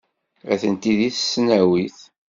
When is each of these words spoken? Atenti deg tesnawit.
Atenti 0.53 0.93
deg 0.99 1.13
tesnawit. 1.13 1.97